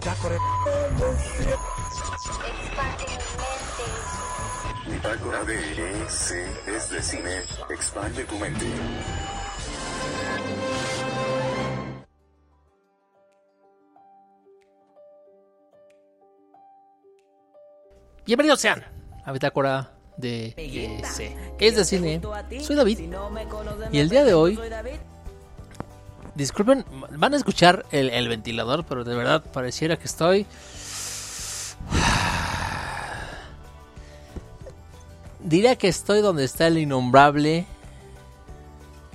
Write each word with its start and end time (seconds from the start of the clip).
Bitácora 0.00 0.38
de 5.44 6.04
E.C. 6.04 6.46
es 6.66 6.88
de 6.88 7.02
cine. 7.02 7.42
Expande 7.68 8.24
tu 8.24 8.38
mente. 8.38 8.64
Bienvenidos 18.24 18.60
sean 18.60 18.82
a 19.22 19.32
Bitácora 19.32 19.98
de 20.16 20.54
EC. 20.56 21.36
Es 21.58 21.76
de 21.76 21.84
cine. 21.84 22.22
Soy 22.62 22.76
David. 22.76 23.00
Y 23.92 23.98
el 23.98 24.08
día 24.08 24.24
de 24.24 24.32
hoy. 24.32 24.58
Disculpen, 26.34 26.84
van 27.16 27.34
a 27.34 27.36
escuchar 27.36 27.84
el, 27.90 28.28
ventilador, 28.28 28.84
pero 28.84 29.04
de 29.04 29.14
verdad 29.14 29.42
pareciera 29.52 29.96
que 29.96 30.04
estoy. 30.04 30.46
Diría 35.40 35.76
que 35.76 35.88
estoy 35.88 36.20
donde 36.20 36.44
está 36.44 36.66
el 36.66 36.78
innombrable. 36.78 37.66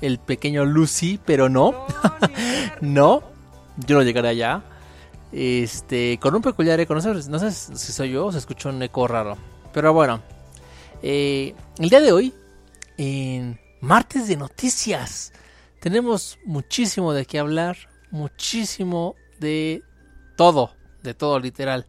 El 0.02 0.20
pequeño 0.20 0.66
Lucy, 0.66 1.20
pero 1.24 1.50
no. 1.50 1.86
no. 2.82 3.24
Yo 3.78 3.96
no 3.96 4.04
llegaré 4.04 4.30
allá. 4.30 4.64
Este, 5.32 6.20
con 6.22 6.36
un 6.36 6.42
peculiar 6.42 6.80
eco. 6.80 6.94
No 6.94 7.02
sé, 7.02 7.30
no 7.30 7.40
sé 7.40 7.52
si 7.52 7.94
soy 7.94 8.12
yo 8.12 8.26
o 8.26 8.32
se 8.32 8.40
escucha 8.40 8.70
un 8.70 8.82
eco 8.84 9.08
raro. 9.08 9.38
Pero 9.74 9.94
bueno. 9.94 10.22
Eh, 11.02 11.54
el 11.78 11.90
día 11.90 12.02
de 12.02 12.12
hoy, 12.12 12.34
en 12.98 13.60
martes 13.82 14.28
de 14.28 14.38
noticias, 14.38 15.32
tenemos 15.86 16.40
muchísimo 16.46 17.14
de 17.14 17.28
qué 17.28 17.38
hablar. 17.38 17.78
Muchísimo 18.10 19.16
de 19.38 19.84
todo. 20.36 20.72
De 21.04 21.14
todo, 21.14 21.38
literal. 21.38 21.86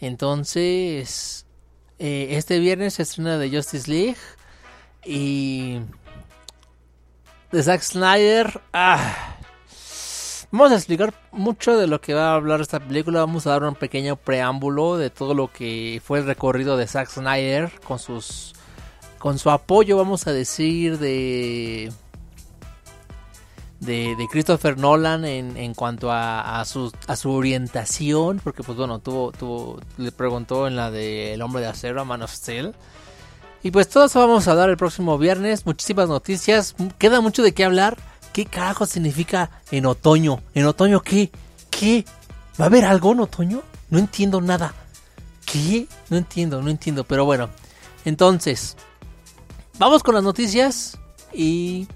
Entonces, 0.00 1.46
eh, 2.00 2.26
este 2.30 2.58
viernes 2.58 2.94
se 2.94 3.04
estrena 3.04 3.38
de 3.38 3.48
Justice 3.48 3.88
League. 3.88 4.16
Y. 5.04 5.78
De 7.52 7.62
Zack 7.62 7.82
Snyder. 7.82 8.60
Ah. 8.72 9.36
Vamos 10.50 10.72
a 10.72 10.74
explicar 10.74 11.14
mucho 11.30 11.78
de 11.78 11.86
lo 11.86 12.00
que 12.00 12.14
va 12.14 12.32
a 12.32 12.34
hablar 12.34 12.60
esta 12.60 12.80
película. 12.80 13.20
Vamos 13.20 13.46
a 13.46 13.50
dar 13.50 13.62
un 13.62 13.76
pequeño 13.76 14.16
preámbulo 14.16 14.96
de 14.96 15.10
todo 15.10 15.34
lo 15.34 15.52
que 15.52 16.02
fue 16.04 16.18
el 16.18 16.26
recorrido 16.26 16.76
de 16.76 16.88
Zack 16.88 17.10
Snyder 17.10 17.70
con 17.86 18.00
sus 18.00 18.54
con 19.18 19.38
su 19.38 19.50
apoyo, 19.50 19.96
vamos 19.96 20.26
a 20.26 20.32
decir, 20.32 20.98
de 20.98 21.92
de, 23.80 24.26
Christopher 24.30 24.78
Nolan 24.78 25.24
en, 25.24 25.56
en 25.56 25.74
cuanto 25.74 26.10
a, 26.10 26.60
a, 26.60 26.64
su, 26.64 26.92
a 27.06 27.16
su 27.16 27.30
orientación, 27.30 28.40
porque 28.42 28.62
pues 28.62 28.76
bueno, 28.76 28.98
tuvo, 28.98 29.32
tuvo, 29.32 29.80
le 29.98 30.12
preguntó 30.12 30.66
en 30.66 30.76
la 30.76 30.90
de 30.90 31.34
El 31.34 31.42
Hombre 31.42 31.62
de 31.62 31.68
Acero, 31.68 32.04
Man 32.04 32.22
of 32.22 32.32
Steel. 32.32 32.74
Y 33.62 33.70
pues 33.70 33.88
todo 33.88 34.04
eso 34.04 34.20
vamos 34.20 34.46
a 34.48 34.54
dar 34.54 34.70
el 34.70 34.76
próximo 34.76 35.18
viernes, 35.18 35.66
muchísimas 35.66 36.08
noticias, 36.08 36.74
queda 36.98 37.20
mucho 37.20 37.42
de 37.42 37.52
qué 37.52 37.64
hablar. 37.64 37.96
¿Qué 38.32 38.44
carajo 38.44 38.84
significa 38.84 39.50
en 39.70 39.86
otoño? 39.86 40.42
¿En 40.54 40.66
otoño 40.66 41.00
qué? 41.00 41.30
¿Qué? 41.70 42.04
¿Va 42.60 42.66
a 42.66 42.68
haber 42.68 42.84
algo 42.84 43.12
en 43.12 43.20
otoño? 43.20 43.62
No 43.88 43.98
entiendo 43.98 44.42
nada. 44.42 44.74
¿Qué? 45.46 45.88
No 46.10 46.18
entiendo, 46.18 46.60
no 46.60 46.68
entiendo. 46.68 47.04
Pero 47.04 47.24
bueno, 47.24 47.48
entonces, 48.04 48.76
vamos 49.78 50.02
con 50.02 50.14
las 50.14 50.24
noticias 50.24 50.98
y... 51.32 51.88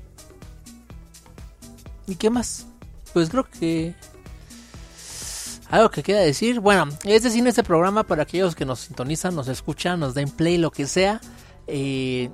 ¿Y 2.10 2.16
qué 2.16 2.28
más? 2.28 2.66
Pues 3.12 3.30
creo 3.30 3.44
que... 3.48 3.94
Algo 5.70 5.88
que 5.90 6.02
queda 6.02 6.18
decir. 6.18 6.58
Bueno, 6.58 6.88
es 7.04 7.22
decir, 7.22 7.46
este 7.46 7.62
programa 7.62 8.02
para 8.02 8.24
aquellos 8.24 8.56
que 8.56 8.64
nos 8.64 8.80
sintonizan, 8.80 9.36
nos 9.36 9.46
escuchan, 9.46 10.00
nos 10.00 10.14
den 10.14 10.28
play, 10.28 10.58
lo 10.58 10.72
que 10.72 10.88
sea. 10.88 11.20
Eh, 11.68 12.28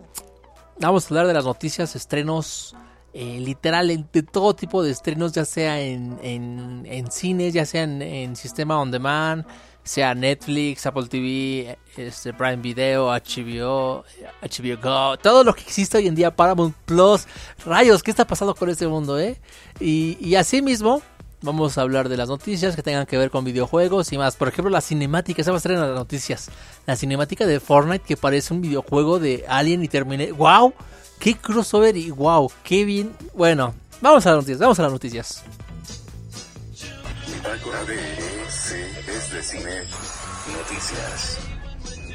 vamos 0.81 1.04
a 1.04 1.09
hablar 1.09 1.26
de 1.26 1.34
las 1.34 1.44
noticias, 1.44 1.94
estrenos 1.94 2.75
eh, 3.12 3.38
literal 3.38 4.09
de 4.10 4.22
todo 4.22 4.56
tipo 4.56 4.82
de 4.82 4.92
estrenos, 4.92 5.32
ya 5.32 5.44
sea 5.44 5.78
en, 5.78 6.19
en, 6.22 7.10
cines, 7.10 7.53
ya 7.53 7.66
sea 7.66 7.82
en, 7.82 8.34
sistema 8.36 8.81
on 8.81 8.91
demand, 8.91 9.44
sea 9.86 10.14
Netflix, 10.14 10.84
Apple 10.84 11.06
TV, 11.06 11.78
este, 11.97 12.34
Prime 12.34 12.56
Video, 12.56 13.06
HBO, 13.06 14.04
HBO 14.42 14.76
Go, 14.82 15.16
todo 15.16 15.42
lo 15.44 15.54
que 15.54 15.62
existe 15.62 15.97
hoy 15.97 16.06
en 16.08 16.14
día, 16.14 16.34
Paramount 16.34 16.74
Plus, 16.84 17.26
rayos, 17.64 18.02
¿qué 18.02 18.10
está 18.10 18.26
pasando 18.26 18.54
con 18.54 18.69
este 18.69 18.86
mundo, 18.86 19.19
eh? 19.19 19.41
Y, 19.80 20.19
y 20.20 20.34
así 20.34 20.60
mismo, 20.60 21.00
vamos 21.41 21.78
a 21.78 21.82
hablar 21.82 22.08
de 22.08 22.19
las 22.19 22.28
noticias 22.28 22.76
que 22.76 22.82
tengan 22.82 23.06
que 23.06 23.16
ver 23.16 23.30
con 23.30 23.44
videojuegos 23.44 24.12
y 24.12 24.19
más. 24.19 24.36
Por 24.36 24.48
ejemplo, 24.48 24.70
la 24.70 24.80
cinemática, 24.80 25.41
esa 25.41 25.52
va 25.52 25.56
a 25.56 25.58
estar 25.58 25.72
en 25.72 25.80
las 25.80 25.94
noticias. 25.94 26.50
La 26.84 26.97
cinemática 26.97 27.47
de 27.47 27.60
Fortnite 27.60 28.04
que 28.04 28.16
parece 28.16 28.53
un 28.53 28.60
videojuego 28.60 29.18
de 29.18 29.44
Alien 29.48 29.82
y 29.82 29.88
Terminator. 29.88 30.34
¡Wow! 30.34 30.74
qué 31.18 31.34
crossover 31.34 31.97
y 31.97 32.10
wow, 32.10 32.50
qué 32.62 32.84
bien. 32.84 33.12
Bueno, 33.34 33.74
vamos 34.00 34.26
a 34.26 34.30
las 34.30 34.38
noticias, 34.38 34.58
vamos 34.58 34.78
a 34.78 34.82
las 34.82 34.92
noticias. 34.92 35.44
Bitácora 37.46 37.84
de 37.84 37.94
EC 37.94 39.08
es 39.08 39.30
de 39.30 39.42
cine. 39.42 39.82
Noticias. 40.52 41.38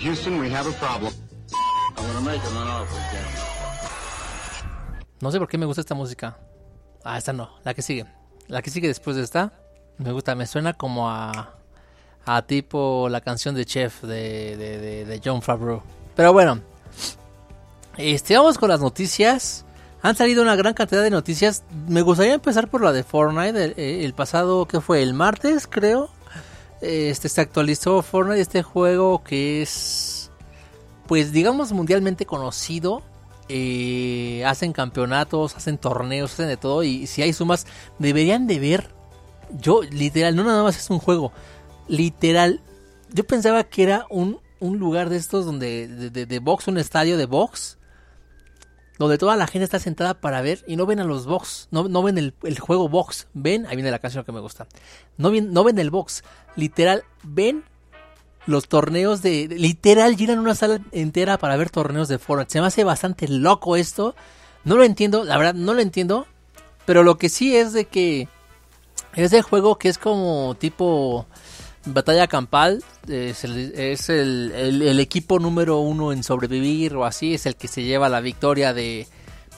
Houston, 0.01 0.39
we 0.39 0.53
have 0.53 0.69
a 0.69 0.73
problem. 0.73 1.13
No 5.21 5.31
sé 5.31 5.39
por 5.39 5.47
qué 5.47 5.57
me 5.57 5.65
gusta 5.65 5.81
esta 5.81 5.95
música. 5.95 6.37
Ah, 7.05 7.17
esta 7.17 7.31
no, 7.31 7.49
la 7.63 7.73
que 7.73 7.81
sigue. 7.81 8.05
La 8.47 8.61
que 8.61 8.69
sigue 8.69 8.89
después 8.89 9.15
de 9.15 9.23
esta. 9.23 9.53
Me 9.97 10.11
gusta, 10.11 10.35
me 10.35 10.45
suena 10.47 10.73
como 10.73 11.09
a. 11.09 11.55
A 12.25 12.41
tipo 12.43 13.07
la 13.09 13.21
canción 13.21 13.55
de 13.55 13.65
Chef 13.65 14.03
de, 14.03 14.57
de, 14.57 14.77
de, 14.79 15.05
de 15.05 15.21
John 15.23 15.41
Favreau. 15.41 15.81
Pero 16.15 16.33
bueno, 16.33 16.61
este, 17.97 18.37
vamos 18.37 18.57
con 18.57 18.69
las 18.69 18.81
noticias. 18.81 19.65
Han 20.03 20.15
salido 20.15 20.41
una 20.41 20.55
gran 20.55 20.73
cantidad 20.73 21.03
de 21.03 21.11
noticias. 21.11 21.63
Me 21.87 22.01
gustaría 22.01 22.33
empezar 22.33 22.69
por 22.69 22.81
la 22.81 22.91
de 22.91 23.03
Fortnite. 23.03 23.63
El, 23.63 23.73
el 23.77 24.13
pasado, 24.13 24.67
que 24.67 24.81
fue? 24.81 25.03
El 25.03 25.13
martes, 25.13 25.67
creo. 25.67 26.09
Este 26.81 27.29
se 27.29 27.41
actualizó 27.41 28.01
Fortnite, 28.01 28.41
este 28.41 28.63
juego 28.63 29.23
que 29.23 29.61
es, 29.61 30.31
pues 31.05 31.31
digamos, 31.31 31.71
mundialmente 31.71 32.25
conocido. 32.25 33.03
Eh, 33.49 34.43
hacen 34.47 34.73
campeonatos, 34.73 35.55
hacen 35.55 35.77
torneos, 35.77 36.33
hacen 36.33 36.47
de 36.47 36.57
todo. 36.57 36.81
Y 36.81 37.05
si 37.05 37.21
hay 37.21 37.33
sumas, 37.33 37.67
deberían 37.99 38.47
de 38.47 38.59
ver. 38.59 38.89
Yo, 39.59 39.83
literal, 39.83 40.35
no 40.35 40.43
nada 40.43 40.63
más 40.63 40.77
es 40.77 40.89
un 40.89 40.97
juego. 40.97 41.31
Literal, 41.87 42.61
yo 43.13 43.27
pensaba 43.27 43.63
que 43.65 43.83
era 43.83 44.07
un, 44.09 44.39
un 44.59 44.79
lugar 44.79 45.09
de 45.09 45.17
estos 45.17 45.45
donde 45.45 45.87
de, 45.87 46.09
de, 46.09 46.25
de 46.25 46.39
box, 46.39 46.67
un 46.67 46.79
estadio 46.79 47.17
de 47.17 47.25
box 47.27 47.77
donde 49.01 49.17
toda 49.17 49.35
la 49.35 49.47
gente 49.47 49.63
está 49.63 49.79
sentada 49.79 50.13
para 50.13 50.41
ver 50.41 50.63
y 50.67 50.75
no 50.75 50.85
ven 50.85 50.99
a 50.99 51.03
los 51.03 51.25
box, 51.25 51.67
no, 51.71 51.89
no 51.89 52.03
ven 52.03 52.19
el, 52.19 52.35
el, 52.43 52.59
juego 52.59 52.87
box, 52.87 53.27
ven, 53.33 53.65
ahí 53.65 53.75
viene 53.75 53.89
la 53.89 53.97
canción 53.97 54.23
que 54.23 54.31
me 54.31 54.39
gusta, 54.39 54.67
no 55.17 55.31
ven, 55.31 55.51
no 55.51 55.63
ven 55.63 55.79
el 55.79 55.89
box, 55.89 56.23
literal, 56.55 57.03
ven 57.23 57.63
los 58.45 58.67
torneos 58.67 59.23
de, 59.23 59.47
literal, 59.47 60.17
llenan 60.17 60.37
una 60.37 60.53
sala 60.53 60.79
entera 60.91 61.39
para 61.39 61.57
ver 61.57 61.71
torneos 61.71 62.09
de 62.09 62.19
Fortnite, 62.19 62.51
se 62.51 62.61
me 62.61 62.67
hace 62.67 62.83
bastante 62.83 63.27
loco 63.27 63.75
esto, 63.75 64.15
no 64.65 64.77
lo 64.77 64.83
entiendo, 64.83 65.23
la 65.23 65.37
verdad 65.37 65.55
no 65.55 65.73
lo 65.73 65.81
entiendo, 65.81 66.27
pero 66.85 67.01
lo 67.01 67.17
que 67.17 67.29
sí 67.29 67.55
es 67.55 67.73
de 67.73 67.85
que 67.85 68.27
es 69.15 69.31
de 69.31 69.41
juego 69.41 69.79
que 69.79 69.89
es 69.89 69.97
como 69.97 70.55
tipo 70.59 71.25
batalla 71.85 72.27
campal 72.27 72.83
es, 73.07 73.43
el, 73.43 74.99
equipo 74.99 75.39
número 75.39 75.79
uno 75.79 76.11
en 76.11 76.23
sobrevivir 76.23 76.95
o 76.95 77.05
así 77.05 77.33
es 77.33 77.45
el 77.45 77.55
que 77.55 77.67
se 77.67 77.83
lleva 77.83 78.09
la 78.09 78.21
victoria 78.21 78.73
de 78.73 79.07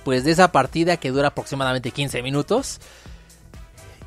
pues 0.03 0.23
de 0.23 0.31
esa 0.31 0.51
partida 0.51 0.97
que 0.97 1.12
dura 1.12 1.29
aproximadamente 1.29 1.91
15 1.91 2.22
minutos. 2.23 2.81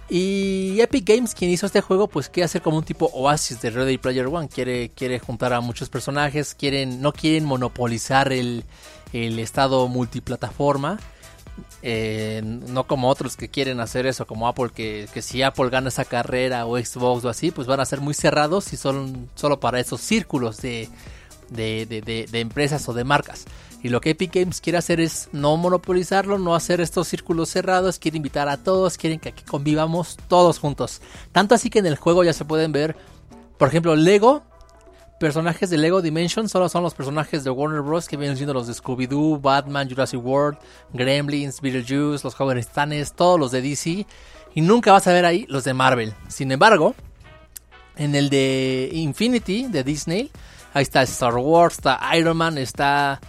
Y 0.09 0.81
Epic 0.81 1.09
Games 1.09 1.35
quien 1.35 1.51
hizo 1.51 1.67
este 1.67 1.81
juego 1.81 2.07
pues 2.07 2.29
quiere 2.29 2.45
hacer 2.45 2.63
como 2.63 2.79
un 2.79 2.85
tipo 2.85 3.11
Oasis 3.13 3.61
de 3.61 3.71
Ready 3.71 3.99
Player 3.99 4.27
One 4.27 4.49
quiere 4.49 4.91
quiere 4.91 5.19
juntar 5.19 5.53
a 5.53 5.61
muchos 5.61 5.89
personajes 5.89 6.55
quieren 6.55 7.03
no 7.03 7.13
quieren 7.13 7.45
monopolizar 7.45 8.33
el, 8.33 8.63
el 9.13 9.39
estado 9.41 9.89
multiplataforma 9.89 11.01
eh, 11.83 12.43
no 12.45 12.85
como 12.87 13.09
otros 13.09 13.37
que 13.37 13.49
quieren 13.49 13.81
hacer 13.81 14.07
eso, 14.07 14.27
como 14.27 14.49
Apple, 14.49 14.71
que, 14.75 15.09
que, 15.13 15.23
si 15.23 15.43
Apple 15.43 15.71
gana 15.71 15.89
esa 15.89 16.05
carrera 16.05 16.67
o 16.67 16.79
Xbox 16.79 17.25
o 17.25 17.29
así, 17.29 17.51
pues 17.51 17.67
van 17.67 17.81
a 17.81 17.85
ser 17.85 18.01
muy 18.01 18.15
cerrados 18.15 18.73
y 18.73 18.77
son 18.77 19.29
solo 19.35 19.61
para 19.61 19.81
esos 19.81 20.01
círculos 20.01 20.59
de, 20.59 20.89
de, 21.51 21.87
de, 21.87 22.27
de, 22.31 22.41
empresas 22.41 22.89
o 22.89 22.93
de 22.93 23.05
marcas. 23.05 23.45
Y 23.83 23.89
lo 23.89 24.01
que 24.01 24.11
Epic 24.11 24.35
Games 24.35 24.61
quiere 24.61 24.79
hacer 24.79 25.01
es 25.01 25.29
no 25.33 25.57
monopolizarlo, 25.57 26.39
no 26.39 26.55
hacer 26.55 26.81
estos 26.81 27.09
círculos 27.09 27.51
cerrados, 27.51 27.99
quiere 27.99 28.17
invitar 28.17 28.49
a 28.49 28.57
todos, 28.57 28.97
quieren 28.97 29.21
que 29.21 29.29
aquí 29.29 29.45
convivamos 29.45 30.17
todos 30.29 30.59
juntos. 30.59 31.01
Tanto 31.33 31.55
así 31.55 31.71
que 31.71 31.79
en 31.79 31.87
el 31.87 31.97
juego 31.97 32.25
ya 32.25 32.33
se 32.33 32.45
pueden 32.45 32.73
ver, 32.73 32.97
por 33.59 33.69
ejemplo, 33.69 33.95
Lego 33.95 34.43
personajes 35.19 35.71
de 35.71 35.79
Lego 35.79 36.03
Dimension 36.03 36.49
solo 36.49 36.69
son 36.69 36.83
los 36.83 36.95
personajes 36.95 37.45
de 37.45 37.51
Warner 37.51 37.81
Bros. 37.81 38.09
que 38.09 38.17
vienen 38.17 38.37
siendo 38.37 38.55
los 38.55 38.67
de 38.67 38.75
Scooby-Doo, 38.75 39.41
Batman, 39.41 39.89
Jurassic 39.89 40.25
World, 40.25 40.59
Gremlins, 40.93 41.61
Beetlejuice, 41.61 42.25
los 42.25 42.35
jóvenes 42.35 42.69
titanes, 42.69 43.13
todos 43.13 43.41
los 43.41 43.51
de 43.51 43.63
DC. 43.63 44.07
Y 44.55 44.61
nunca 44.61 44.93
vas 44.93 45.07
a 45.07 45.13
ver 45.13 45.25
ahí 45.25 45.47
los 45.49 45.65
de 45.65 45.75
Marvel. 45.75 46.15
Sin 46.29 46.53
embargo, 46.53 46.95
En 47.99 48.15
el 48.15 48.29
de 48.29 48.91
Infinity, 48.93 49.69
de 49.69 49.83
Disney, 49.83 50.31
ahí 50.75 50.83
está 50.83 51.03
Star 51.03 51.35
Wars, 51.35 51.77
está 51.77 51.99
Iron 52.15 52.37
Man, 52.37 52.59
está 52.59 53.21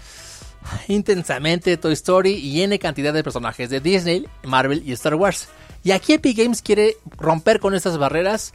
intensamente 0.89 1.78
Toy 1.78 1.94
Story 1.94 2.34
y 2.34 2.62
N 2.62 2.78
cantidad 2.78 3.13
de 3.13 3.24
personajes 3.24 3.69
de 3.69 3.80
Disney, 3.80 4.28
Marvel 4.44 4.84
y 4.86 4.92
Star 4.92 5.16
Wars. 5.16 5.48
Y 5.84 5.92
aquí 5.92 6.13
Epic 6.13 6.38
Games 6.38 6.62
quiere 6.62 6.98
romper 7.18 7.62
con 7.62 7.74
estas 7.74 7.98
barreras 7.98 8.54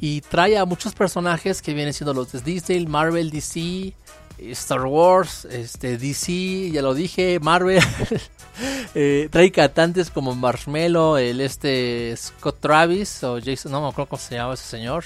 y 0.00 0.22
trae 0.22 0.56
a 0.56 0.64
muchos 0.64 0.94
personajes 0.94 1.60
que 1.60 1.74
vienen 1.74 1.92
siendo 1.92 2.14
los 2.14 2.32
de 2.32 2.40
Disney, 2.40 2.86
Marvel, 2.86 3.30
DC, 3.30 3.94
Star 4.38 4.86
Wars, 4.86 5.44
este, 5.44 5.98
DC, 5.98 6.70
ya 6.70 6.82
lo 6.82 6.94
dije, 6.94 7.38
Marvel. 7.40 7.82
Eh, 8.94 9.28
trae 9.30 9.50
cantantes 9.52 10.10
como 10.10 10.34
Marshmello, 10.34 11.16
el 11.16 11.40
este 11.40 12.14
Scott 12.16 12.60
Travis 12.60 13.22
o 13.22 13.38
Jason, 13.42 13.72
no 13.72 13.80
me 13.80 13.88
acuerdo 13.88 14.10
cómo 14.10 14.20
se 14.20 14.34
llama 14.34 14.52
ese 14.54 14.64
señor. 14.64 15.04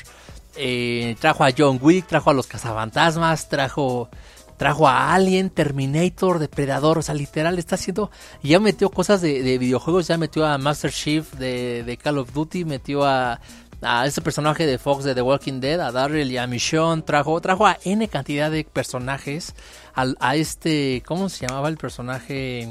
Eh, 0.57 1.15
trajo 1.21 1.45
a 1.45 1.51
John 1.57 1.79
Wick, 1.81 2.07
trajo 2.07 2.31
a 2.31 2.35
los 2.35 2.47
cazafantasmas, 2.47 3.49
trajo 3.49 4.09
trajo 4.57 4.89
a 4.89 5.15
Alien, 5.15 5.51
Terminator, 5.51 6.39
Depredador, 6.39 6.99
o 6.99 7.03
sea, 7.03 7.15
literal 7.15 7.59
está 7.59 7.75
haciendo, 7.75 8.11
ya 8.43 8.61
metió 8.61 8.91
cosas 8.91 9.21
de, 9.21 9.59
videojuegos, 9.59 10.07
ya 10.07 10.17
metió 10.17 10.47
a 10.47 10.59
Master 10.59 10.93
Chief 10.93 11.33
de, 11.35 11.83
de 11.85 11.97
Call 11.97 12.19
of 12.19 12.33
Duty, 12.33 12.65
metió 12.65 13.05
a 13.05 13.41
a 13.83 14.07
ese 14.07 14.21
personaje 14.21 14.67
de 14.67 14.79
Fox 14.79 15.05
de 15.05 15.15
The 15.15 15.23
Walking 15.23 15.61
Dead, 15.61 15.81
a 15.81 15.93
Daryl 15.93 16.31
y 16.31 16.39
a 16.39 16.47
Michonne, 16.47 17.03
trajo, 17.03 17.41
trajo 17.41 17.67
a 17.67 17.79
N 17.85 18.07
cantidad 18.09 18.51
de 18.51 18.65
personajes, 18.65 19.55
a 19.95 20.37
este, 20.37 21.03
¿cómo 21.07 21.29
se 21.29 21.47
llamaba 21.47 21.69
el 21.69 21.77
personaje? 21.77 22.69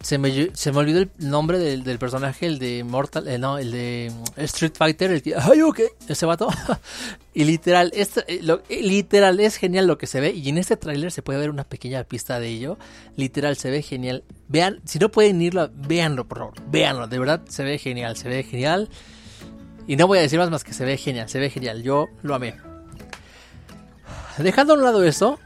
Se 0.00 0.18
me, 0.18 0.50
se 0.52 0.70
me 0.70 0.78
olvidó 0.78 1.00
el 1.00 1.10
nombre 1.16 1.58
del, 1.58 1.98
personaje, 1.98 2.44
el 2.44 2.58
de 2.58 2.84
Mortal, 2.84 3.26
eh, 3.26 3.38
no, 3.38 3.56
el 3.56 3.72
de 3.72 4.12
Street 4.36 4.74
Fighter, 4.76 5.10
el 5.10 5.22
que, 5.22 5.34
ay, 5.34 5.62
ok, 5.62 5.80
ese 6.06 6.26
vato. 6.26 6.48
y 7.34 7.44
literal, 7.44 7.90
este, 7.94 8.22
literal, 8.68 9.40
es 9.40 9.56
genial 9.56 9.86
lo 9.86 9.96
que 9.96 10.06
se 10.06 10.20
ve. 10.20 10.32
Y 10.32 10.50
en 10.50 10.58
este 10.58 10.76
tráiler 10.76 11.10
se 11.10 11.22
puede 11.22 11.38
ver 11.38 11.48
una 11.48 11.64
pequeña 11.64 12.04
pista 12.04 12.38
de 12.38 12.48
ello. 12.48 12.76
Literal, 13.16 13.56
se 13.56 13.70
ve 13.70 13.80
genial. 13.80 14.24
Vean, 14.46 14.82
si 14.84 14.98
no 14.98 15.10
pueden 15.10 15.40
irlo, 15.40 15.70
véanlo, 15.74 16.28
por 16.28 16.38
favor, 16.38 16.54
véanlo. 16.70 17.06
De 17.06 17.18
verdad, 17.18 17.40
se 17.48 17.64
ve 17.64 17.78
genial, 17.78 18.18
se 18.18 18.28
ve 18.28 18.42
genial. 18.42 18.90
Y 19.86 19.96
no 19.96 20.06
voy 20.06 20.18
a 20.18 20.22
decir 20.22 20.38
más 20.38 20.50
más 20.50 20.64
que 20.64 20.72
se 20.72 20.84
ve 20.84 20.96
genial, 20.96 21.28
se 21.28 21.38
ve 21.38 21.50
genial. 21.50 21.82
Yo 21.82 22.06
lo 22.22 22.34
amé. 22.34 22.56
Dejando 24.38 24.72
a 24.72 24.76
un 24.76 24.82
lado 24.82 25.04
eso, 25.04 25.38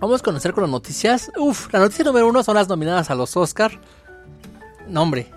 vamos 0.00 0.20
a 0.20 0.24
conocer 0.24 0.52
con 0.52 0.62
las 0.62 0.70
noticias. 0.70 1.30
Uf, 1.36 1.72
la 1.72 1.80
noticia 1.80 2.04
número 2.04 2.26
uno 2.28 2.42
son 2.42 2.54
las 2.54 2.68
nominadas 2.68 3.10
a 3.10 3.14
los 3.14 3.36
Oscar. 3.36 3.80
No, 4.88 5.02
hombre. 5.02 5.28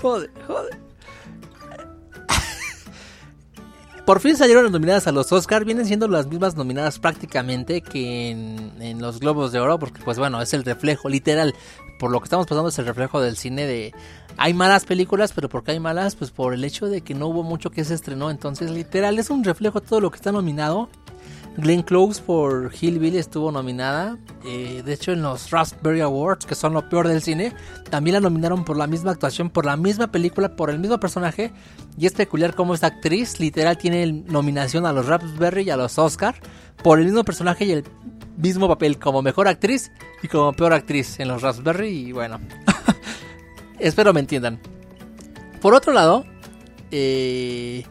Joder, 0.00 0.30
joder. 0.46 0.78
Por 4.06 4.20
fin 4.20 4.36
salieron 4.36 4.64
las 4.64 4.72
nominadas 4.72 5.06
a 5.06 5.12
los 5.12 5.32
Oscar. 5.32 5.64
Vienen 5.64 5.86
siendo 5.86 6.06
las 6.06 6.26
mismas 6.26 6.54
nominadas 6.54 6.98
prácticamente 6.98 7.80
que 7.80 8.30
en, 8.30 8.72
en, 8.80 9.00
los 9.00 9.18
Globos 9.18 9.50
de 9.50 9.60
Oro. 9.60 9.78
Porque, 9.78 10.00
pues 10.04 10.18
bueno, 10.18 10.40
es 10.40 10.54
el 10.54 10.64
reflejo, 10.64 11.08
literal. 11.08 11.54
Por 11.98 12.10
lo 12.10 12.20
que 12.20 12.24
estamos 12.24 12.46
pasando 12.46 12.68
es 12.68 12.78
el 12.78 12.86
reflejo 12.86 13.20
del 13.20 13.36
cine 13.36 13.66
de, 13.66 13.94
hay 14.36 14.52
malas 14.52 14.84
películas, 14.84 15.32
pero 15.34 15.48
¿por 15.48 15.64
qué 15.64 15.72
hay 15.72 15.80
malas? 15.80 16.14
Pues 16.14 16.30
por 16.30 16.52
el 16.52 16.64
hecho 16.64 16.86
de 16.86 17.00
que 17.00 17.14
no 17.14 17.28
hubo 17.28 17.42
mucho 17.42 17.70
que 17.70 17.84
se 17.84 17.94
estrenó. 17.94 18.30
Entonces, 18.30 18.70
literal, 18.70 19.18
es 19.18 19.30
un 19.30 19.44
reflejo 19.44 19.80
de 19.80 19.86
todo 19.86 20.00
lo 20.00 20.10
que 20.10 20.16
está 20.16 20.32
nominado. 20.32 20.88
Glenn 21.56 21.82
Close 21.82 22.20
por 22.20 22.70
Hillbilly 22.78 23.16
estuvo 23.16 23.50
nominada. 23.50 24.18
Eh, 24.44 24.82
de 24.84 24.92
hecho, 24.92 25.12
en 25.12 25.22
los 25.22 25.50
Raspberry 25.50 26.02
Awards, 26.02 26.44
que 26.44 26.54
son 26.54 26.74
lo 26.74 26.86
peor 26.88 27.08
del 27.08 27.22
cine, 27.22 27.54
también 27.88 28.14
la 28.14 28.20
nominaron 28.20 28.64
por 28.64 28.76
la 28.76 28.86
misma 28.86 29.12
actuación, 29.12 29.48
por 29.48 29.64
la 29.64 29.76
misma 29.78 30.08
película, 30.08 30.54
por 30.54 30.68
el 30.68 30.78
mismo 30.78 31.00
personaje. 31.00 31.52
Y 31.96 32.04
es 32.04 32.12
peculiar 32.12 32.54
cómo 32.54 32.74
esta 32.74 32.88
actriz 32.88 33.40
literal 33.40 33.78
tiene 33.78 34.06
nominación 34.12 34.84
a 34.84 34.92
los 34.92 35.06
Raspberry 35.06 35.62
y 35.62 35.70
a 35.70 35.78
los 35.78 35.98
Oscar 35.98 36.34
por 36.82 36.98
el 36.98 37.06
mismo 37.06 37.24
personaje 37.24 37.64
y 37.64 37.72
el 37.72 37.84
mismo 38.36 38.68
papel 38.68 38.98
como 38.98 39.22
mejor 39.22 39.48
actriz 39.48 39.90
y 40.22 40.28
como 40.28 40.52
peor 40.52 40.72
actriz 40.72 41.18
en 41.20 41.28
los 41.28 41.42
Raspberry. 41.42 42.08
Y 42.08 42.12
bueno. 42.12 42.40
Espero 43.78 44.12
me 44.12 44.20
entiendan. 44.20 44.58
Por 45.60 45.74
otro 45.74 45.92
lado, 45.92 46.24
eh, 46.90 47.84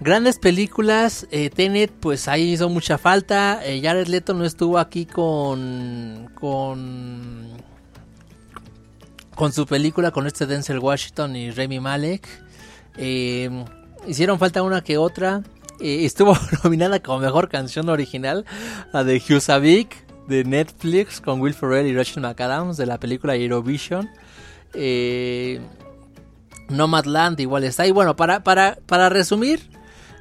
grandes 0.00 0.38
películas. 0.38 1.26
Eh, 1.30 1.50
Tenet, 1.50 1.90
pues 1.90 2.28
ahí 2.28 2.52
hizo 2.52 2.68
mucha 2.68 2.98
falta. 2.98 3.60
Eh, 3.64 3.80
Jared 3.82 4.08
Leto 4.08 4.34
no 4.34 4.44
estuvo 4.44 4.78
aquí 4.78 5.06
con. 5.06 6.30
con. 6.34 7.48
con 9.34 9.52
su 9.52 9.66
película, 9.66 10.10
con 10.10 10.26
este 10.26 10.46
Denzel 10.46 10.78
Washington 10.78 11.36
y 11.36 11.50
Remy 11.50 11.80
Malek. 11.80 12.26
hicieron 14.06 14.38
falta 14.38 14.62
una 14.62 14.82
que 14.82 14.98
otra. 14.98 15.42
Estuvo 15.82 16.36
nominada 16.64 17.02
como 17.02 17.20
mejor 17.20 17.48
canción 17.48 17.88
original, 17.88 18.44
la 18.92 19.04
de 19.04 19.22
Husavik 19.28 20.06
de 20.28 20.44
Netflix 20.44 21.20
con 21.20 21.40
Will 21.40 21.54
Ferrell 21.54 21.86
y 21.86 21.96
Rachel 21.96 22.22
McAdams 22.22 22.76
de 22.76 22.86
la 22.86 22.98
película 22.98 23.36
Eurovision. 23.36 24.08
Eh, 24.74 25.60
Nomadland 26.68 27.38
igual 27.40 27.64
está. 27.64 27.86
Y 27.86 27.90
bueno, 27.90 28.16
para, 28.16 28.42
para, 28.42 28.78
para 28.86 29.08
resumir. 29.08 29.70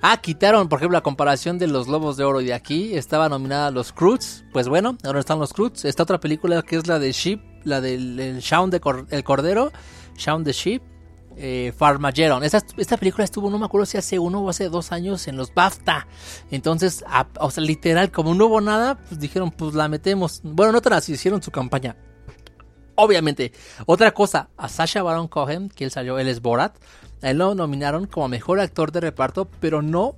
Ah, 0.04 0.18
quitaron, 0.18 0.68
por 0.68 0.80
ejemplo, 0.80 0.98
la 0.98 1.04
comparación 1.04 1.60
de 1.60 1.68
los 1.68 1.88
Lobos 1.88 2.18
de 2.18 2.24
Oro 2.24 2.42
y 2.42 2.46
de 2.46 2.54
aquí. 2.54 2.96
Estaba 2.96 3.30
nominada 3.30 3.70
Los 3.70 3.92
Cruz. 3.92 4.44
Pues 4.52 4.68
bueno, 4.68 4.98
ahora 5.04 5.20
están 5.20 5.40
los 5.40 5.54
Cruz. 5.54 5.86
Está 5.86 6.04
otra 6.04 6.20
película 6.20 6.62
que 6.64 6.76
es 6.78 6.88
la 6.88 6.98
de 6.98 7.12
Sheep. 7.12 7.40
La 7.64 7.82
del 7.82 8.20
el 8.20 8.40
Shaun 8.40 8.72
de 8.72 8.82
el 9.12 9.24
Cordero. 9.24 9.72
Shaun 10.18 10.44
the 10.44 10.54
Sheep. 10.54 10.91
Eh, 11.38 11.74
Farmageddon. 11.76 12.44
Esta, 12.44 12.62
esta, 12.78 12.98
película 12.98 13.24
estuvo, 13.24 13.50
no 13.50 13.58
me 13.58 13.66
acuerdo 13.66 13.86
si 13.86 13.98
hace 13.98 14.20
uno 14.20 14.42
o 14.42 14.50
hace 14.50 14.70
dos 14.70 14.92
años 14.92 15.28
en 15.28 15.38
los 15.38 15.54
BAFTA. 15.54 16.08
Entonces, 16.52 17.04
o 17.40 17.50
sea, 17.50 17.64
literal, 17.64 18.12
como 18.12 18.36
no 18.36 18.46
hubo 18.46 18.62
nada, 18.62 19.00
pues 19.08 19.20
dijeron, 19.20 19.50
pues 19.52 19.74
la 19.74 19.88
metemos. 19.88 20.42
Bueno, 20.44 20.72
no 20.72 20.82
tan 20.82 20.94
así, 20.94 21.14
hicieron 21.14 21.42
su 21.42 21.52
campaña. 21.52 21.96
Obviamente. 22.96 23.54
Otra 23.86 24.12
cosa, 24.12 24.50
a 24.58 24.68
Sasha 24.68 25.02
Baron 25.02 25.28
Cohen, 25.28 25.70
que 25.70 25.86
él 25.86 25.92
salió, 25.92 26.20
él 26.20 26.28
es 26.28 26.42
Borat. 26.42 26.76
A 27.24 27.32
él 27.32 27.38
lo 27.38 27.56
nominaron 27.56 28.06
como 28.06 28.28
mejor 28.28 28.60
actor 28.60 28.92
de 28.92 29.00
reparto, 29.00 29.46
pero 29.60 29.82
no 29.82 30.16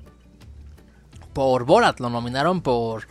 por 1.33 1.65
Borat, 1.65 1.99
lo 1.99 2.09
nominaron 2.09 2.61
por 2.61 3.07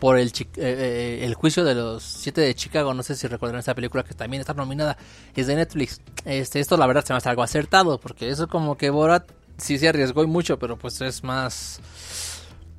por 0.00 0.18
el, 0.18 0.28
eh, 0.28 0.46
eh, 0.56 1.18
el 1.22 1.34
juicio 1.34 1.62
de 1.64 1.74
los 1.74 2.02
siete 2.02 2.40
de 2.40 2.54
Chicago. 2.54 2.94
No 2.94 3.02
sé 3.02 3.14
si 3.14 3.26
recuerdan 3.26 3.60
esa 3.60 3.74
película 3.74 4.02
que 4.02 4.14
también 4.14 4.40
está 4.40 4.54
nominada. 4.54 4.96
Es 5.36 5.46
de 5.46 5.56
Netflix. 5.56 6.00
Este, 6.24 6.60
esto 6.60 6.76
la 6.76 6.86
verdad 6.86 7.04
se 7.04 7.12
me 7.12 7.18
hace 7.18 7.28
algo 7.28 7.42
acertado. 7.42 8.00
Porque 8.00 8.30
eso 8.30 8.48
como 8.48 8.76
que 8.76 8.90
Borat 8.90 9.30
sí 9.58 9.78
se 9.78 9.88
arriesgó 9.88 10.24
y 10.24 10.26
mucho. 10.26 10.58
Pero 10.58 10.76
pues 10.76 11.00
es 11.00 11.22
más... 11.22 11.80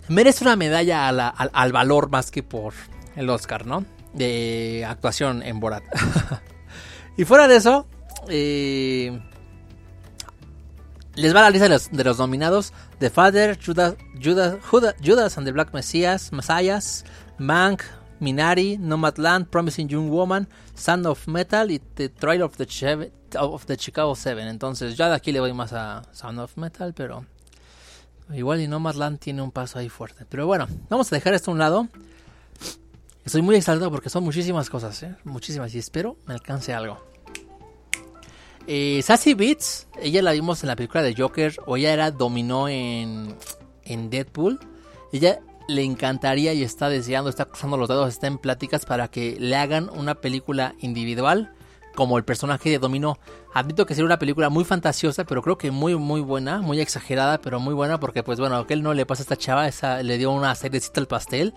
Merece 0.09 0.43
una 0.43 0.55
medalla 0.55 1.07
al, 1.07 1.19
al, 1.19 1.71
valor 1.71 2.09
más 2.09 2.31
que 2.31 2.43
por 2.43 2.73
el 3.15 3.29
Oscar, 3.29 3.65
¿no? 3.65 3.85
de 4.13 4.85
actuación 4.87 5.43
en 5.43 5.59
Borat. 5.59 5.83
y 7.17 7.25
fuera 7.25 7.47
de 7.47 7.55
eso, 7.55 7.87
eh, 8.29 9.19
les 11.15 11.35
va 11.35 11.41
la 11.41 11.49
lista 11.49 11.67
de 11.67 12.03
los, 12.03 12.19
nominados: 12.19 12.73
The 12.99 13.09
Father, 13.09 13.57
Judas, 13.63 13.95
Judas, 14.21 14.57
Judas, 15.03 15.37
and 15.37 15.45
the 15.45 15.51
Black 15.51 15.73
Messiah, 15.73 16.17
Messiahs, 16.31 17.03
Mank, 17.37 17.83
Minari, 18.19 18.77
Nomadland, 18.77 19.47
Promising 19.47 19.89
Young 19.89 20.09
Woman, 20.09 20.47
Sound 20.75 21.07
of 21.07 21.27
Metal 21.27 21.71
y 21.71 21.79
The 21.79 22.09
Trial 22.09 22.43
of 22.43 22.55
the, 22.57 23.11
of 23.37 23.65
the 23.65 23.77
Chicago 23.77 24.15
Seven. 24.15 24.47
Entonces, 24.47 24.95
ya 24.95 25.09
de 25.09 25.15
aquí 25.15 25.31
le 25.31 25.39
voy 25.39 25.53
más 25.53 25.73
a 25.73 26.03
Sound 26.13 26.39
of 26.39 26.55
Metal, 26.57 26.93
pero 26.93 27.25
igual 28.33 28.61
y 28.61 28.67
Nomadland 28.67 29.19
tiene 29.19 29.41
un 29.41 29.51
paso 29.51 29.79
ahí 29.79 29.89
fuerte. 29.89 30.25
Pero 30.29 30.47
bueno, 30.47 30.67
vamos 30.89 31.11
a 31.11 31.15
dejar 31.15 31.33
esto 31.33 31.51
a 31.51 31.53
un 31.53 31.59
lado. 31.59 31.87
Estoy 33.25 33.41
muy 33.41 33.55
exaltado 33.55 33.91
porque 33.91 34.09
son 34.09 34.23
muchísimas 34.23 34.69
cosas, 34.69 35.03
¿eh? 35.03 35.15
muchísimas, 35.23 35.75
y 35.75 35.79
espero 35.79 36.17
me 36.25 36.33
alcance 36.33 36.73
algo. 36.73 37.10
Eh, 38.67 39.01
Sassy 39.03 39.33
Beats, 39.33 39.87
ella 39.99 40.21
la 40.21 40.31
vimos 40.31 40.63
en 40.63 40.67
la 40.67 40.75
película 40.75 41.01
de 41.01 41.15
Joker, 41.15 41.55
o 41.65 41.77
ella 41.77 41.93
era 41.93 42.11
dominó 42.11 42.67
en, 42.67 43.35
en 43.83 44.09
Deadpool. 44.09 44.59
Ella 45.11 45.41
le 45.67 45.83
encantaría 45.83 46.53
y 46.53 46.63
está 46.63 46.89
deseando, 46.89 47.29
está 47.29 47.45
cruzando 47.45 47.77
los 47.77 47.89
dedos, 47.89 48.09
está 48.09 48.27
en 48.27 48.37
pláticas 48.37 48.85
para 48.85 49.09
que 49.09 49.37
le 49.39 49.55
hagan 49.55 49.89
una 49.89 50.15
película 50.15 50.75
individual 50.79 51.53
como 51.95 52.17
el 52.17 52.23
personaje 52.23 52.69
de 52.69 52.79
Dominó. 52.79 53.19
Admito 53.53 53.85
que 53.85 53.93
sería 53.93 54.05
una 54.05 54.19
película 54.19 54.49
muy 54.49 54.63
fantasiosa, 54.63 55.25
pero 55.25 55.41
creo 55.41 55.57
que 55.57 55.71
muy 55.71 55.95
muy 55.95 56.21
buena, 56.21 56.61
muy 56.61 56.79
exagerada, 56.79 57.39
pero 57.41 57.59
muy 57.59 57.73
buena 57.73 57.99
porque 57.99 58.23
pues 58.23 58.39
bueno, 58.39 58.55
a 58.55 58.65
él 58.69 58.83
no 58.83 58.93
le 58.93 59.05
pasa 59.05 59.21
a 59.21 59.23
esta 59.23 59.37
chava, 59.37 59.67
esa, 59.67 60.01
le 60.03 60.17
dio 60.17 60.31
una 60.31 60.55
cerecita 60.55 61.01
al 61.01 61.07
pastel. 61.07 61.53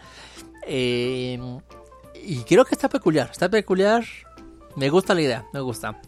Eh, 0.66 1.38
y 2.24 2.38
creo 2.38 2.64
que 2.64 2.74
está 2.74 2.88
peculiar, 2.88 3.30
está 3.30 3.48
peculiar. 3.48 4.04
Me 4.76 4.90
gusta 4.90 5.14
la 5.14 5.22
idea, 5.22 5.46
me 5.52 5.60
gusta. 5.60 6.00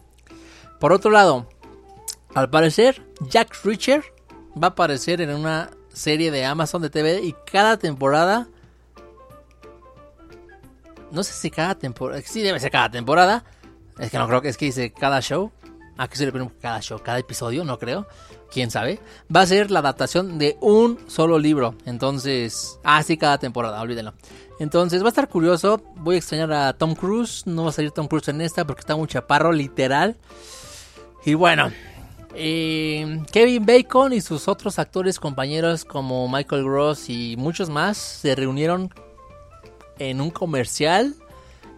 Por 0.79 0.93
otro 0.93 1.11
lado, 1.11 1.47
al 2.35 2.49
parecer, 2.49 3.05
Jack 3.21 3.63
Reacher 3.63 4.03
va 4.61 4.67
a 4.67 4.71
aparecer 4.71 5.21
en 5.21 5.33
una 5.33 5.71
serie 5.89 6.29
de 6.31 6.45
Amazon 6.45 6.81
de 6.81 6.89
TV 6.89 7.21
y 7.23 7.33
cada 7.51 7.77
temporada. 7.77 8.47
No 11.11 11.23
sé 11.23 11.33
si 11.33 11.49
cada 11.49 11.75
temporada. 11.75 12.21
Sí, 12.23 12.41
debe 12.41 12.59
ser 12.59 12.71
cada 12.71 12.91
temporada. 12.91 13.43
Es 13.97 14.11
que 14.11 14.17
no 14.17 14.27
creo 14.27 14.41
que 14.41 14.49
es 14.49 14.57
que 14.57 14.65
dice 14.65 14.93
cada 14.93 15.21
show. 15.21 15.51
¿A 15.97 16.07
qué 16.07 16.15
se 16.15 16.25
le 16.27 16.31
pone 16.31 16.51
cada 16.61 16.79
show? 16.79 17.01
¿Cada 17.01 17.17
episodio? 17.17 17.63
No 17.63 17.79
creo. 17.79 18.07
¿Quién 18.51 18.69
sabe? 18.69 18.99
Va 19.35 19.41
a 19.41 19.47
ser 19.47 19.71
la 19.71 19.79
adaptación 19.79 20.37
de 20.37 20.57
un 20.61 20.99
solo 21.07 21.39
libro. 21.39 21.73
Entonces... 21.85 22.79
Ah, 22.83 23.01
sí, 23.01 23.17
cada 23.17 23.39
temporada, 23.39 23.81
olvídenlo. 23.81 24.13
Entonces 24.59 25.01
va 25.01 25.07
a 25.07 25.09
estar 25.09 25.29
curioso. 25.29 25.81
Voy 25.97 26.15
a 26.15 26.17
extrañar 26.17 26.51
a 26.51 26.73
Tom 26.73 26.95
Cruise. 26.95 27.43
No 27.45 27.63
va 27.63 27.69
a 27.69 27.73
salir 27.73 27.91
Tom 27.91 28.07
Cruise 28.07 28.27
en 28.29 28.41
esta 28.41 28.65
porque 28.65 28.81
está 28.81 28.95
muy 28.95 29.07
chaparro, 29.07 29.51
literal. 29.51 30.17
Y 31.25 31.33
bueno, 31.33 31.71
eh, 32.33 33.21
Kevin 33.31 33.65
Bacon 33.65 34.13
y 34.13 34.21
sus 34.21 34.47
otros 34.47 34.79
actores 34.79 35.19
compañeros 35.19 35.85
como 35.85 36.27
Michael 36.29 36.63
Gross 36.63 37.09
y 37.09 37.35
muchos 37.37 37.69
más 37.69 37.97
se 37.97 38.35
reunieron 38.35 38.93
en 39.99 40.21
un 40.21 40.29
comercial 40.29 41.15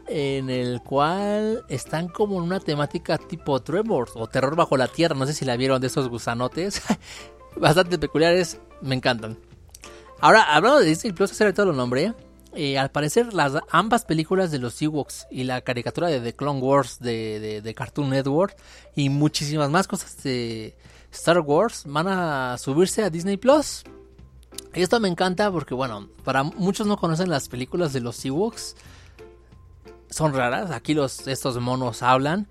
en 0.08 0.50
el 0.50 0.82
cual 0.82 1.64
están 1.70 2.08
como 2.08 2.38
en 2.38 2.44
una 2.44 2.60
temática 2.60 3.18
tipo 3.18 3.62
Tremors 3.62 4.12
o 4.16 4.28
terror 4.28 4.56
bajo 4.56 4.76
la 4.76 4.88
tierra. 4.88 5.16
No 5.16 5.26
sé 5.26 5.34
si 5.34 5.46
la 5.46 5.56
vieron 5.56 5.80
de 5.80 5.88
esos 5.88 6.10
gusanotes. 6.10 6.82
Bastante 7.56 7.98
peculiares, 7.98 8.60
me 8.82 8.96
encantan. 8.96 9.38
Ahora, 10.20 10.44
hablando 10.44 10.80
de 10.80 10.86
Disney 10.86 11.14
Plus, 11.14 11.32
hace 11.32 11.54
todo 11.54 11.68
lo 11.68 11.74
nombre. 11.74 12.14
Al 12.78 12.92
parecer, 12.92 13.34
las 13.34 13.54
ambas 13.70 14.06
películas 14.06 14.52
de 14.52 14.60
los 14.60 14.82
Ewoks 14.82 15.28
y 15.30 15.44
la 15.44 15.62
caricatura 15.62 16.08
de 16.08 16.20
The 16.20 16.34
Clone 16.34 16.60
Wars 16.60 17.00
de, 17.00 17.62
de, 17.62 17.74
Cartoon 17.74 18.10
Network 18.10 18.56
y 18.96 19.10
muchísimas 19.10 19.70
más 19.70 19.88
cosas 19.88 20.22
de 20.24 20.76
Star 21.12 21.40
Wars 21.40 21.84
van 21.86 22.08
a 22.08 22.58
subirse 22.58 23.04
a 23.04 23.10
Disney 23.10 23.38
Plus. 23.38 23.84
Esto 24.74 25.00
me 25.00 25.08
encanta 25.08 25.52
porque, 25.52 25.74
bueno, 25.74 26.10
para 26.24 26.44
muchos 26.44 26.88
no 26.88 26.98
conocen 26.98 27.30
las 27.30 27.50
películas 27.50 27.94
de 27.94 28.02
los 28.02 28.24
Ewoks. 28.26 28.76
Son 30.10 30.34
raras, 30.34 30.72
aquí 30.72 30.94
los, 30.94 31.28
estos 31.28 31.60
monos 31.60 32.02
hablan. 32.02 32.48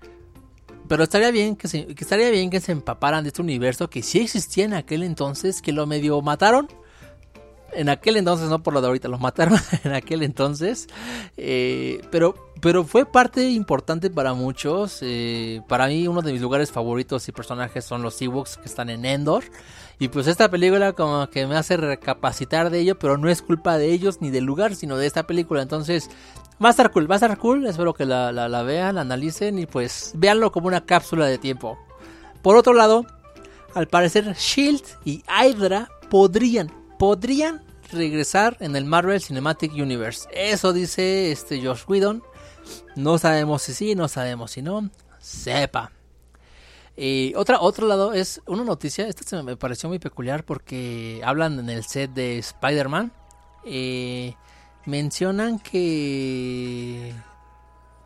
Pero 0.87 1.03
estaría 1.03 1.29
bien 1.29 1.55
que, 1.55 1.67
se, 1.67 1.87
estaría 1.97 2.31
bien 2.31 2.49
que 2.49 2.61
se 2.61 2.71
empaparan 2.71 3.23
de 3.23 3.29
este 3.29 3.41
universo 3.41 3.89
que 3.89 4.01
sí 4.01 4.19
existía 4.21 4.65
en 4.65 4.73
aquel 4.73 5.03
entonces, 5.03 5.61
que 5.61 5.71
lo 5.71 5.85
medio 5.85 6.21
mataron 6.21 6.67
en 7.73 7.89
aquel 7.89 8.17
entonces, 8.17 8.49
no 8.49 8.61
por 8.61 8.73
lo 8.73 8.81
de 8.81 8.87
ahorita, 8.87 9.07
los 9.07 9.19
mataron 9.19 9.59
en 9.83 9.93
aquel 9.93 10.23
entonces. 10.23 10.87
Eh, 11.37 12.01
pero, 12.11 12.35
pero 12.61 12.83
fue 12.83 13.05
parte 13.05 13.49
importante 13.49 14.09
para 14.09 14.33
muchos. 14.33 14.99
Eh, 15.01 15.61
para 15.67 15.87
mí, 15.87 16.07
uno 16.07 16.21
de 16.21 16.33
mis 16.33 16.41
lugares 16.41 16.71
favoritos 16.71 17.27
y 17.27 17.31
personajes 17.31 17.85
son 17.85 18.01
los 18.01 18.21
Ewoks 18.21 18.57
que 18.57 18.65
están 18.65 18.89
en 18.89 19.05
Endor. 19.05 19.43
Y 19.99 20.07
pues 20.07 20.27
esta 20.27 20.49
película 20.49 20.93
como 20.93 21.29
que 21.29 21.45
me 21.45 21.57
hace 21.57 21.75
recapacitar 21.75 22.69
de 22.69 22.79
ello, 22.79 22.97
pero 22.97 23.17
no 23.17 23.29
es 23.29 23.41
culpa 23.41 23.77
de 23.77 23.91
ellos 23.91 24.21
ni 24.21 24.29
del 24.29 24.45
lugar, 24.45 24.75
sino 24.75 24.95
de 24.97 25.05
esta 25.05 25.27
película. 25.27 25.61
Entonces, 25.61 26.09
va 26.63 26.69
a 26.69 26.71
estar 26.71 26.91
cool, 26.91 27.09
va 27.09 27.15
a 27.15 27.17
estar 27.17 27.37
cool. 27.37 27.67
Espero 27.67 27.93
que 27.93 28.05
la, 28.05 28.31
la, 28.31 28.63
vean, 28.63 28.95
la 28.95 29.01
analicen 29.01 29.59
y 29.59 29.65
pues 29.65 30.13
véanlo 30.15 30.51
como 30.51 30.67
una 30.67 30.85
cápsula 30.85 31.25
de 31.25 31.37
tiempo. 31.37 31.77
Por 32.41 32.55
otro 32.55 32.73
lado, 32.73 33.05
al 33.73 33.87
parecer 33.87 34.33
Shield 34.35 34.83
y 35.03 35.23
Hydra 35.27 35.89
podrían 36.09 36.71
podrían 36.99 37.61
regresar 37.91 38.57
en 38.59 38.75
el 38.75 38.85
Marvel 38.85 39.21
Cinematic 39.21 39.73
Universe. 39.73 40.29
Eso 40.31 40.73
dice 40.73 41.31
este 41.31 41.65
Josh 41.65 41.85
Whedon. 41.87 42.21
No 42.95 43.17
sabemos 43.17 43.63
si 43.63 43.73
sí, 43.73 43.95
no 43.95 44.07
sabemos 44.07 44.51
si 44.51 44.61
no. 44.61 44.91
Sepa. 45.17 45.91
Y 46.95 47.33
otra, 47.35 47.61
otro 47.61 47.87
lado 47.87 48.11
es 48.13 48.41
una 48.45 48.65
noticia. 48.65 49.07
Esta 49.07 49.41
me 49.41 49.55
pareció 49.55 49.87
muy 49.87 49.99
peculiar 49.99 50.43
porque 50.43 51.21
hablan 51.23 51.57
en 51.57 51.69
el 51.69 51.85
set 51.85 52.11
de 52.11 52.37
Spider-Man. 52.37 53.13
Eh, 53.65 54.35
mencionan 54.85 55.57
que. 55.57 57.15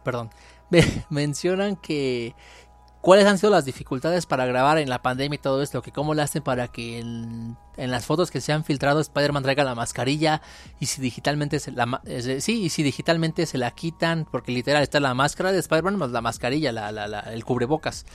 Perdón. 0.03 0.29
mencionan 1.09 1.75
que 1.77 2.35
cuáles 3.03 3.25
han 3.25 3.37
sido 3.37 3.51
las 3.51 3.65
dificultades 3.65 4.25
para 4.25 4.45
grabar 4.45 4.77
en 4.77 4.89
la 4.89 5.01
pandemia 5.01 5.35
y 5.35 5.37
todo 5.37 5.61
esto, 5.61 5.81
que 5.81 5.91
cómo 5.91 6.13
le 6.13 6.21
hacen 6.21 6.41
para 6.41 6.69
que 6.69 6.99
en, 6.99 7.57
las 7.75 8.05
fotos 8.05 8.31
que 8.31 8.39
se 8.39 8.53
han 8.53 8.63
filtrado 8.63 9.01
Spider-Man 9.01 9.43
traiga 9.43 9.65
la 9.65 9.75
mascarilla 9.75 10.41
y 10.79 10.85
si 10.85 11.01
digitalmente 11.01 11.59
se 11.59 11.73
la 11.73 12.01
sí, 12.39 12.61
y 12.63 12.69
si 12.69 12.81
digitalmente 12.81 13.45
se 13.45 13.57
la 13.57 13.71
quitan, 13.71 14.25
porque 14.31 14.53
literal 14.53 14.81
está 14.81 15.01
la 15.01 15.13
máscara 15.13 15.51
de 15.51 15.59
Spider-Man 15.59 15.97
más 15.97 16.11
la 16.11 16.21
mascarilla, 16.21 16.71
la, 16.71 16.93
la, 16.93 17.19
el 17.19 17.43
cubrebocas. 17.43 18.05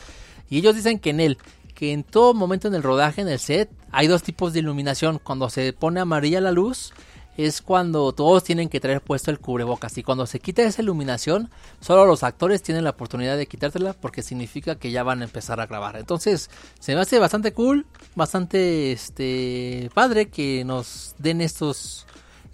Y 0.49 0.57
ellos 0.57 0.75
dicen 0.75 0.99
que 0.99 1.11
en 1.11 1.21
él, 1.21 1.39
que 1.75 1.93
en 1.93 2.03
todo 2.03 2.33
momento 2.33 2.67
en 2.69 2.75
el 2.75 2.83
rodaje, 2.83 3.21
en 3.21 3.29
el 3.29 3.41
set, 3.41 3.71
hay 3.93 4.07
dos 4.07 4.23
tipos 4.23 4.55
de 4.55 4.61
iluminación. 4.61 5.21
Cuando 5.23 5.51
se 5.51 5.75
pone 5.75 6.01
amarilla 6.01 6.41
la 6.41 6.51
luz, 6.51 6.95
es 7.39 7.63
cuando 7.63 8.13
todos 8.13 8.43
tienen 8.43 8.69
que 8.69 8.81
traer 8.81 9.01
puesto 9.01 9.31
el 9.31 9.39
cubrebocas. 9.39 9.97
Y 9.97 10.03
cuando 10.03 10.27
se 10.27 10.41
quita 10.41 10.63
esa 10.65 10.83
iluminación 10.83 11.51
solo 11.81 12.05
los 12.05 12.25
actores 12.25 12.65
tienen 12.65 12.83
la 12.83 12.91
oportunidad 12.91 13.37
de 13.37 13.47
quitártela 13.47 13.93
porque 13.93 14.23
significa 14.23 14.75
que 14.75 14.91
ya 14.91 15.05
van 15.05 15.23
a 15.23 15.25
empezar 15.25 15.61
a 15.61 15.67
grabar. 15.67 15.97
Entonces 15.97 16.51
se 16.81 16.97
me 16.97 17.01
hace 17.01 17.21
bastante 17.21 17.53
cool 17.53 17.87
bastante 18.17 18.91
este 18.91 19.89
padre 19.95 20.29
que 20.31 20.65
nos 20.65 21.15
den 21.19 21.41
estos 21.41 22.07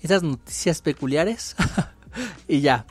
esas 0.03 0.23
noticias 0.23 0.81
peculiares. 0.83 1.57
Y 2.47 2.61
ya. 2.61 2.87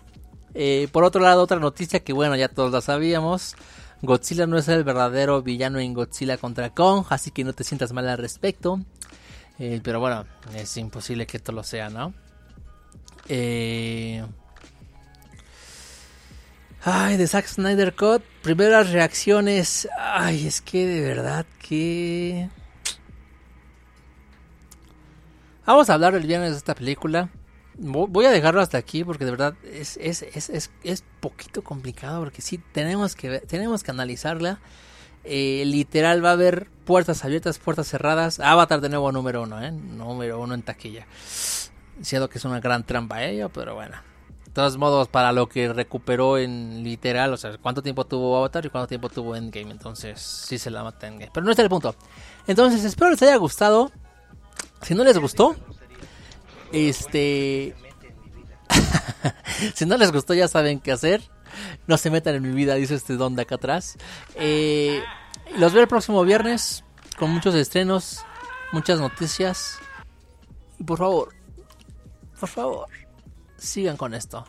Eh, 0.53 0.89
por 0.91 1.05
otro 1.05 1.21
lado 1.21 1.41
otra 1.41 1.57
noticia 1.57 2.01
que 2.01 2.11
bueno 2.11 2.35
ya 2.35 2.49
todos 2.49 2.73
la 2.73 2.81
sabíamos. 2.81 3.55
Godzilla 4.01 4.47
no 4.47 4.57
es 4.57 4.67
el 4.67 4.83
verdadero 4.83 5.41
villano 5.41 5.79
en 5.79 5.93
Godzilla 5.93 6.37
contra 6.37 6.73
Kong 6.73 7.05
así 7.09 7.31
que 7.31 7.45
no 7.45 7.53
te 7.53 7.63
sientas 7.63 7.93
mal 7.93 8.09
al 8.09 8.17
respecto 8.17 8.81
eh, 9.59 9.79
pero 9.83 9.99
bueno, 9.99 10.25
es 10.55 10.75
imposible 10.77 11.27
que 11.27 11.37
esto 11.37 11.51
lo 11.51 11.63
sea, 11.63 11.89
¿no? 11.89 12.13
Eh... 13.27 14.23
Ay, 16.85 17.15
de 17.15 17.27
Zack 17.27 17.47
Snyder 17.47 17.95
Cut. 17.95 18.23
Primeras 18.41 18.91
reacciones. 18.91 19.87
Ay, 19.97 20.47
es 20.47 20.61
que 20.61 20.85
de 20.85 21.01
verdad 21.01 21.45
que. 21.59 22.49
Vamos 25.65 25.89
a 25.89 25.93
hablar 25.93 26.13
el 26.15 26.27
viernes 26.27 26.51
de 26.51 26.57
esta 26.57 26.75
película. 26.75 27.29
Voy 27.75 28.25
a 28.25 28.31
dejarlo 28.31 28.59
hasta 28.61 28.77
aquí 28.77 29.03
porque 29.05 29.23
de 29.23 29.31
verdad 29.31 29.55
es, 29.63 29.97
es, 29.97 30.23
es, 30.23 30.49
es, 30.49 30.71
es 30.83 31.03
poquito 31.21 31.63
complicado 31.63 32.19
porque 32.19 32.41
sí 32.41 32.59
tenemos 32.73 33.15
que, 33.15 33.39
tenemos 33.39 33.81
que 33.81 33.91
analizarla. 33.91 34.59
Eh, 35.23 35.63
literal 35.65 36.23
va 36.23 36.29
a 36.29 36.33
haber 36.33 36.67
puertas 36.85 37.23
abiertas, 37.23 37.59
puertas 37.59 37.87
cerradas. 37.87 38.39
Avatar 38.39 38.81
de 38.81 38.89
nuevo 38.89 39.11
número 39.11 39.43
uno, 39.43 39.63
¿eh? 39.63 39.71
Número 39.71 40.39
uno 40.39 40.53
en 40.53 40.63
taquilla. 40.63 41.07
Siendo 42.01 42.29
que 42.29 42.37
es 42.37 42.45
una 42.45 42.59
gran 42.59 42.83
trampa 42.83 43.23
ello, 43.23 43.49
pero 43.49 43.75
bueno. 43.75 43.97
De 44.45 44.51
todos 44.51 44.77
modos, 44.77 45.07
para 45.07 45.31
lo 45.31 45.47
que 45.47 45.71
recuperó 45.71 46.37
en 46.37 46.83
literal, 46.83 47.33
o 47.33 47.37
sea, 47.37 47.57
cuánto 47.57 47.81
tiempo 47.81 48.05
tuvo 48.05 48.37
Avatar 48.37 48.65
y 48.65 48.69
cuánto 48.69 48.87
tiempo 48.87 49.09
tuvo 49.09 49.35
Endgame. 49.35 49.71
Entonces, 49.71 50.19
sí 50.19 50.57
se 50.57 50.69
la 50.69 50.83
mata 50.83 51.07
Endgame. 51.07 51.31
Pero 51.33 51.45
no 51.45 51.51
es 51.51 51.59
el 51.59 51.69
punto. 51.69 51.95
Entonces, 52.45 52.83
espero 52.83 53.11
les 53.11 53.21
haya 53.21 53.37
gustado. 53.37 53.91
Si 54.81 54.93
no 54.93 55.03
les 55.03 55.17
gustó, 55.17 55.55
este. 56.73 57.73
si 59.75 59.85
no 59.85 59.95
les 59.97 60.11
gustó, 60.11 60.33
ya 60.33 60.47
saben 60.47 60.79
qué 60.79 60.91
hacer. 60.91 61.21
No 61.87 61.97
se 61.97 62.09
metan 62.09 62.35
en 62.35 62.43
mi 62.43 62.51
vida, 62.51 62.75
dice 62.75 62.95
este 62.95 63.15
don 63.15 63.35
de 63.35 63.43
acá 63.43 63.55
atrás. 63.55 63.97
Eh, 64.35 65.01
los 65.57 65.73
veo 65.73 65.81
el 65.81 65.87
próximo 65.87 66.23
viernes 66.23 66.83
con 67.17 67.31
muchos 67.31 67.55
estrenos, 67.55 68.25
muchas 68.71 68.99
noticias. 68.99 69.77
Y 70.79 70.83
por 70.83 70.97
favor, 70.99 71.33
por 72.39 72.49
favor, 72.49 72.87
sigan 73.57 73.97
con 73.97 74.13
esto. 74.13 74.45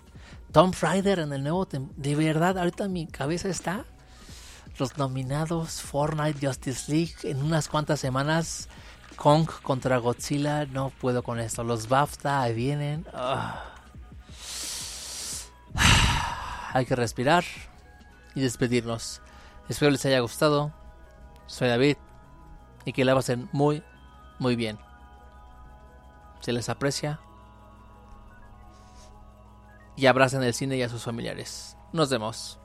Tom 0.53 0.71
Rider 0.81 1.19
en 1.19 1.33
el 1.33 1.43
nuevo... 1.43 1.67
De 1.67 2.15
verdad, 2.15 2.59
ahorita 2.59 2.89
mi 2.89 3.07
cabeza 3.07 3.49
está... 3.49 3.85
Los 4.79 4.99
nominados 4.99 5.83
Fortnite 5.83 6.45
Justice 6.45 6.91
League 6.91 7.15
en 7.23 7.43
unas 7.43 7.69
cuantas 7.69 8.01
semanas. 8.01 8.69
Kong 9.17 9.49
contra 9.63 9.99
Godzilla. 9.99 10.67
No 10.67 10.91
puedo 10.91 11.23
con 11.23 11.39
esto. 11.39 11.63
Los 11.63 11.89
BAFTA 11.89 12.49
vienen. 12.49 13.07
Ah. 13.13 13.74
Hay 16.75 16.87
que 16.87 16.97
respirar 16.97 17.45
y 18.35 18.41
despedirnos. 18.41 19.23
Espero 19.69 19.93
les 19.93 20.05
haya 20.07 20.19
gustado. 20.19 20.73
Soy 21.47 21.69
David 21.69 21.97
y 22.85 22.93
que 22.93 23.05
la 23.05 23.15
pasen 23.15 23.49
muy, 23.53 23.85
muy 24.41 24.57
bien. 24.57 24.77
Se 26.41 26.53
les 26.53 26.69
aprecia 26.69 27.21
y 29.95 30.07
abracen 30.07 30.43
el 30.43 30.53
cine 30.53 30.77
y 30.77 30.83
a 30.83 30.89
sus 30.89 31.05
familiares. 31.05 31.77
Nos 31.93 32.11
vemos. 32.11 32.59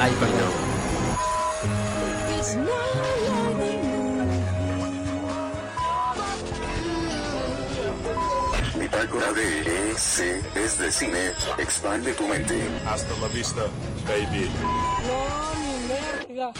Ay, 0.00 0.12
perdón. 0.20 0.52
Bitácora 8.78 9.32
de 9.32 9.83
EC 9.94 10.42
es 10.56 10.78
de 10.78 10.90
cine. 10.90 11.32
Expande 11.56 12.12
tu 12.14 12.26
mente. 12.26 12.60
Hasta 12.84 13.16
la 13.20 13.28
vista, 13.28 13.62
baby. 14.08 14.50
No, 15.06 15.60
mi 15.60 15.88
verga. 15.88 16.52